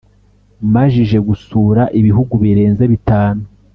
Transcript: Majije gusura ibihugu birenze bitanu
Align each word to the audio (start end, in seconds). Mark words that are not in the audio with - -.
Majije 0.73 1.17
gusura 1.27 1.83
ibihugu 1.99 2.33
birenze 2.43 2.83
bitanu 2.91 3.43